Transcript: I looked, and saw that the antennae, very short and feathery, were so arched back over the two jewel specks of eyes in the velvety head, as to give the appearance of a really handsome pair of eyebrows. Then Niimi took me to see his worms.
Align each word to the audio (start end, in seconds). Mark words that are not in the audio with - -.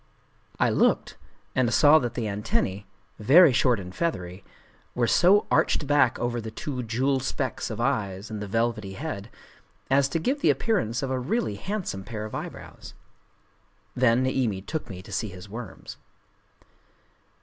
I 0.59 0.71
looked, 0.71 1.15
and 1.53 1.71
saw 1.71 1.99
that 1.99 2.15
the 2.15 2.27
antennae, 2.27 2.87
very 3.19 3.53
short 3.53 3.79
and 3.79 3.93
feathery, 3.93 4.43
were 4.95 5.05
so 5.05 5.45
arched 5.51 5.85
back 5.85 6.17
over 6.17 6.41
the 6.41 6.49
two 6.49 6.81
jewel 6.81 7.19
specks 7.19 7.69
of 7.69 7.79
eyes 7.79 8.31
in 8.31 8.39
the 8.39 8.47
velvety 8.47 8.93
head, 8.93 9.29
as 9.91 10.09
to 10.09 10.17
give 10.17 10.41
the 10.41 10.49
appearance 10.49 11.03
of 11.03 11.11
a 11.11 11.19
really 11.19 11.53
handsome 11.53 12.03
pair 12.03 12.25
of 12.25 12.33
eyebrows. 12.33 12.95
Then 13.95 14.23
Niimi 14.23 14.65
took 14.65 14.89
me 14.89 15.03
to 15.03 15.11
see 15.11 15.29
his 15.29 15.47
worms. 15.47 15.97